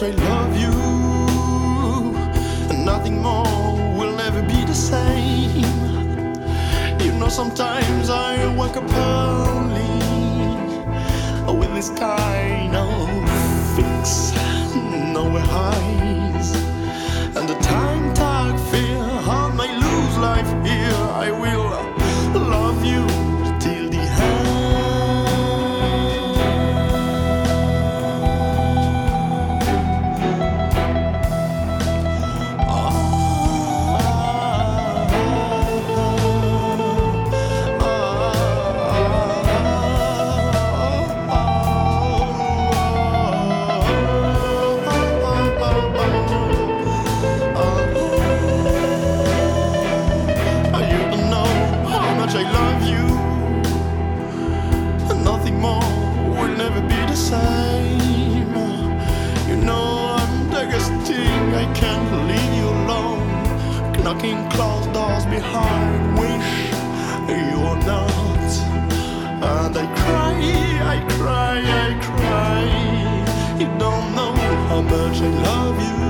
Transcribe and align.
much 0.00 0.02
I 0.02 0.16
love 0.28 0.56
you. 0.56 0.72
And 2.70 2.84
nothing 2.84 3.20
more 3.22 3.74
will 3.98 4.14
never 4.16 4.42
be 4.42 4.64
the 4.64 4.74
same. 4.74 5.64
You 7.00 7.12
know, 7.18 7.28
sometimes 7.28 8.10
I 8.10 8.54
wake 8.56 8.76
up 8.76 8.84
early 8.90 9.98
with 11.58 11.74
this 11.74 11.90
kind 11.90 12.27
I 65.40 66.14
wish 66.18 66.50
you 67.28 67.60
were 67.60 67.80
not 67.86 68.52
And 69.42 69.76
I 69.76 69.86
cry, 70.00 70.34
I 70.94 70.98
cry, 71.16 71.62
I 71.84 71.90
cry. 72.08 73.58
You 73.60 73.66
don't 73.78 74.14
know 74.14 74.34
how 74.68 74.82
much 74.82 75.20
I 75.20 75.28
love 75.28 75.80
you. 75.80 76.07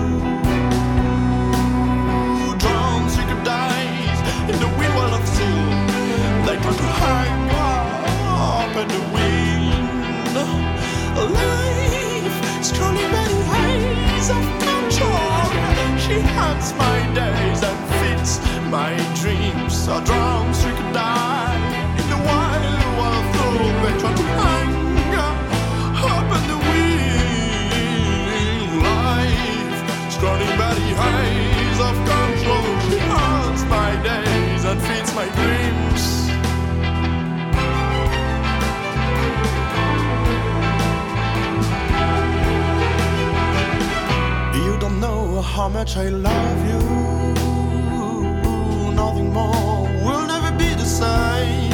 How 45.59 45.69
much 45.69 45.97
I 45.97 46.09
love 46.09 46.61
you. 46.71 46.79
Nothing 48.95 49.33
more 49.33 49.83
will 50.05 50.25
never 50.25 50.53
be 50.57 50.69
the 50.83 50.85
same. 50.85 51.73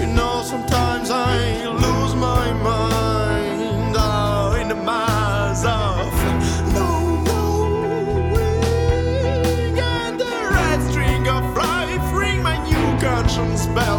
You 0.00 0.06
know, 0.06 0.42
sometimes 0.42 1.10
I 1.10 1.36
lose 1.84 2.14
my 2.14 2.50
mind 2.70 3.94
oh, 3.94 4.56
in 4.58 4.68
the 4.68 4.80
maze 4.88 5.64
of 5.66 6.12
no 6.78 6.88
knowing. 7.26 8.38
And 9.78 10.18
the 10.18 10.36
red 10.56 10.80
string 10.90 11.28
of 11.28 11.42
life 11.54 12.06
ring 12.14 12.42
my 12.42 12.56
new 12.70 12.86
conscience 13.06 13.66
bells. 13.66 13.89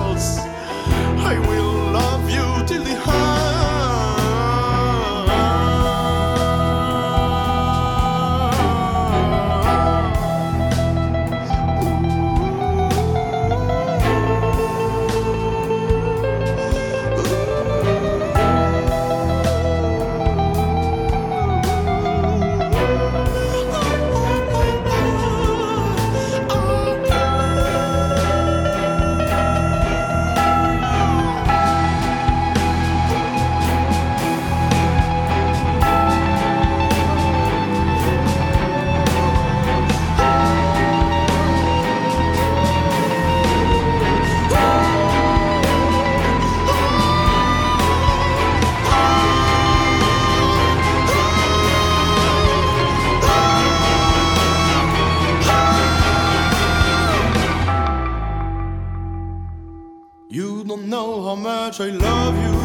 How 61.32 61.36
much 61.38 61.80
I 61.80 61.88
love 61.92 62.36
you. 62.46 62.56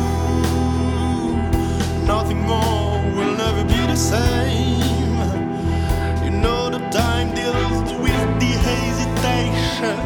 Nothing 2.04 2.40
more 2.40 2.98
will 3.14 3.32
never 3.44 3.62
be 3.62 3.80
the 3.92 3.94
same. 3.94 5.18
You 6.24 6.32
know 6.42 6.70
the 6.70 6.80
time 6.90 7.32
deals 7.32 7.92
with 8.04 8.28
the 8.42 8.52
hesitation 8.68 9.98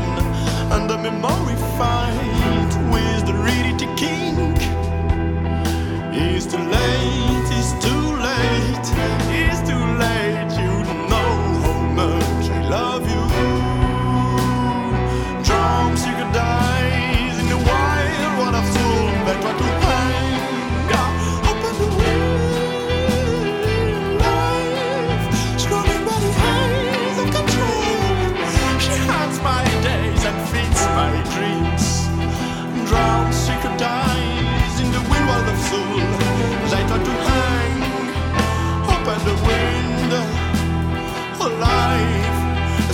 and 0.74 0.90
the 0.90 0.98
memory 0.98 1.56
fight 1.78 1.99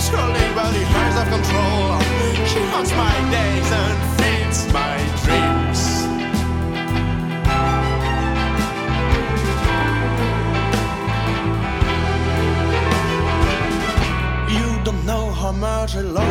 scrolling 0.07 0.51
by 0.55 0.71
the 0.71 0.83
hands 0.93 1.15
of 1.21 1.27
control. 1.35 1.99
She 2.51 2.59
haunts 2.71 2.91
my 3.03 3.15
days 3.35 3.69
and 3.83 3.97
feeds 4.17 4.59
my 4.77 4.95
dreams. 5.23 5.81
You 14.55 14.67
don't 14.85 15.03
know 15.05 15.25
how 15.31 15.51
much 15.51 15.95
I 15.97 16.01
love. 16.01 16.26